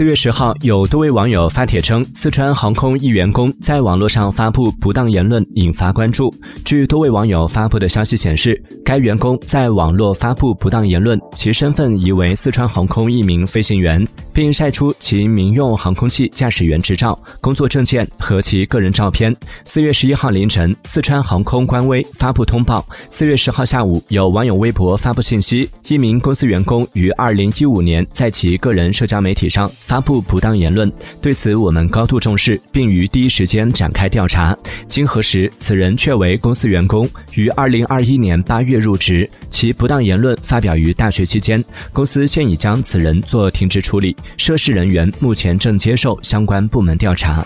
[0.00, 6.34] 四月十号，有多位网友发帖称，四川航空一员工在网络上发布不当言论，引发关注。
[6.64, 14.02] 据多位网友发布的消息显示，该员工在网络发布不当言论，其身份疑为四川航空一名飞行员，
[14.32, 19.36] 并晒出其民用航空器驾驶员执照、工作证件和其个人照片。
[19.66, 22.82] 四月十一号凌晨，四川航空官微发布通报。
[23.10, 29.70] 四月十号下午，有网友微博发布信息，一名公司员工于二零一五年在其个人社交媒体上。
[29.90, 30.88] 发布不当言论，
[31.20, 34.56] 对此我们高度重视，并于第一时间展开调查。
[34.86, 41.64] 经核实，此人确为公司员工，于二零二一年八月入职，其不当言论发表于大学期间。
[41.92, 47.44] 公司现已将此人做停职处理，涉事人员目前正接受相关部门调查。